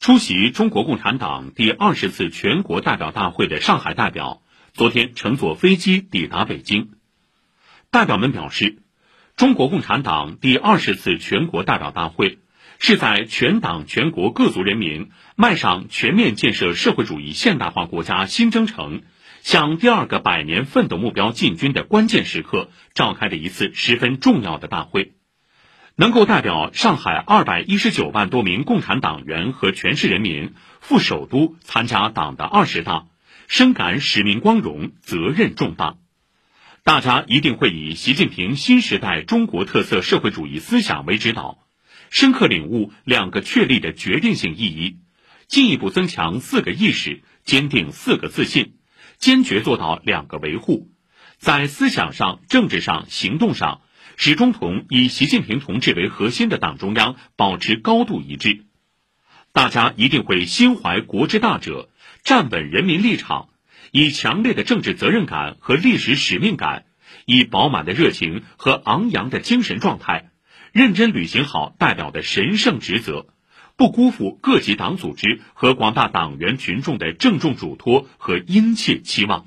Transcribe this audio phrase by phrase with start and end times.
[0.00, 4.40] 出席中国共产党第二十次全国代表大会的上海代表，
[4.72, 6.92] 昨天乘坐飞机抵达北京。
[7.90, 8.78] 代表们表示，
[9.36, 12.38] 中国共产党第二十次全国代表大会
[12.78, 19.02] 是在全党全国各族人民迈上全面建设社会主义现代化国家新征程、
[19.42, 25.12] 向第二个百年奋斗目标进军的关键时刻召开的一次十分重要的大会。
[26.00, 33.04] 能够代表上海二百一十九万多名共产党员和全市人民赴首都参加党的二十大，
[33.48, 35.98] 深感使命光荣、责任重大。
[36.84, 41.58] 大家一定会以习近平新时代中国特色社会主义思想为指导，
[42.08, 44.96] 深刻领悟两个确立的决定性意义，
[45.48, 48.76] 进一步增强四个意识，坚定四个自信，
[49.18, 50.88] 坚决做到两个维护，
[51.36, 53.82] 在思想上、政治上、行动上。
[54.22, 58.66] 始终同以习近平同志为核心的党中央保持高度一致，
[59.54, 61.88] 大家一定会心怀国之大者，
[62.22, 63.48] 站稳人民立场，
[63.92, 66.84] 以强烈的政治责任感和历史使命感，
[67.24, 70.32] 以饱满的热情和昂扬的精神状态，
[70.70, 73.26] 认真履行好代表的神圣职责，
[73.78, 79.46] 不辜负各级党组织和广大党员群众的郑重嘱托和殷切期望。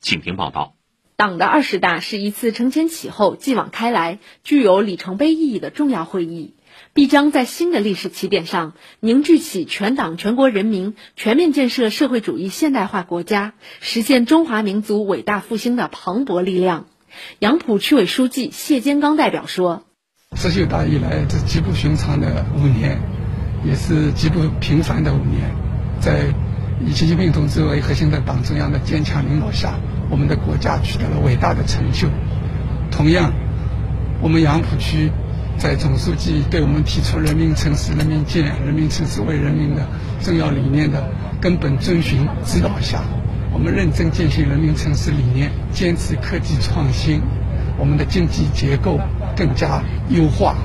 [0.00, 0.75] 请听报道。
[1.16, 6.52] 党的二十大是一次承前启后、继往开来、具有里程碑意义的重要会议，
[6.92, 16.84] 必将在新的历史起点上凝聚起全党全国人民全面建设社会主义现代化国家、实现中华民族伟大复兴的磅礴力量。
[17.38, 19.84] 杨浦区委书记谢坚刚代表说
[20.36, 23.00] ：“十九大以来，这极不寻常的五年，
[23.64, 25.50] 也是极不平凡的五年，
[25.98, 26.26] 在
[26.86, 29.78] 以习近平同志为核心的党中央的坚强领导下。”
[30.10, 32.08] 我们的国家取得了伟大的成就。
[32.90, 33.32] 同样，
[34.22, 35.10] 我们杨浦区
[35.58, 39.86] 在总书记对我们提出“人民城市人民建，人民城市为人民”的
[40.22, 43.02] 重要理念的根本遵循指导下，
[43.52, 47.20] 我们认真践行人民城市理念，坚持科技创新，
[47.78, 48.98] 我们的经济结构
[49.36, 50.56] 更加优化。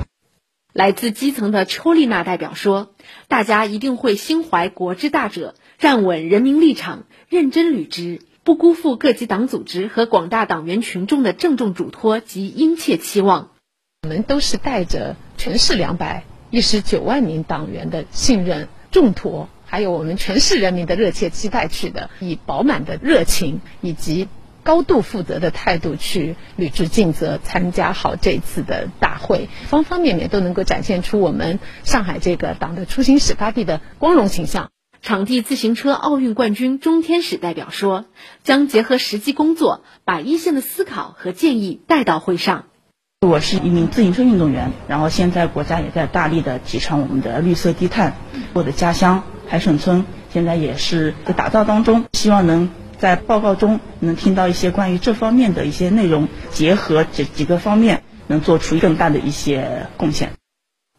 [0.72, 2.94] 来自基层的邱丽娜代表说
[3.28, 13.50] ：“大家一定会心怀国之大者，站稳人民立场，认真履职。”不辜负各级党组织和广大党员群众的郑重嘱托及殷切期望，
[14.02, 24.26] 我们都是带着全市两百一十九万名党员的信任重托，还有我们全市人民的热切期待去的，以饱满的热情以及
[24.64, 34.71] 高度负责的态度去履职尽责，参加好这次的大会，方方面面都能够展现出我们上海这个党的初心始发地的光荣形象。
[35.02, 38.04] 场地自行车奥运冠军钟天使代表说
[38.44, 42.66] ：“将结合实际工作，把一线的思考和建议带到会上。
[43.26, 48.14] 我是一名自行车运动员，然后现在国家也在大力的提倡我们的绿色低碳。
[48.52, 60.30] 我的家乡海省村现在也是在打造当中，希望能在报告中能听到一些关于这方面的一些内容，结合这几个方面，能做出更大的一些贡献。”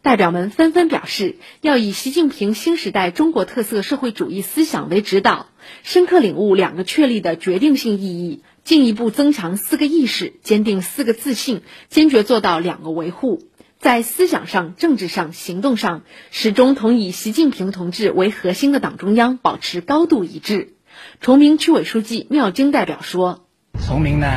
[0.03, 5.47] 代表们纷纷表示，要以习近平新时代中国特色社会主义思想为指导，
[5.81, 13.43] 深刻领悟两个确立的决定性意义，进一步增强四个意识，坚定四个自信，坚决做到两个维护，
[13.79, 20.73] 在思想上、政治上、行动上，始终同以习近平同志为核心的党中央保持高度一致。
[21.21, 23.47] 崇明区委书记缪京代表说
[23.87, 24.27] ：“崇明呢，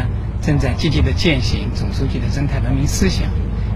[0.40, 3.28] 正在积极的践行总书记的生态文明思想，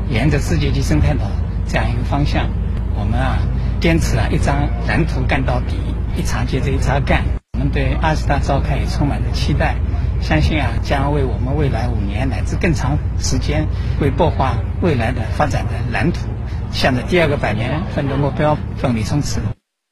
[0.09, 1.29] 沿着世界级生态岛。”
[1.71, 2.51] 这样一个方向，
[2.99, 3.39] 我们啊
[3.81, 5.77] 坚持啊一张蓝图干到底，
[6.17, 7.23] 一茬接着一茬干。
[7.53, 9.77] 我们对二十大召开也充满着期待，
[10.21, 13.69] 相信啊将为我们未来五年乃至更长时间，
[14.01, 16.27] 为擘画未来的发展的蓝图，
[16.73, 19.41] 向着第二个百年奋斗目标奋力冲刺。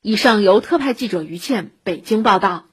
[0.03, 2.68] 以上由特派记者于倩北京报道。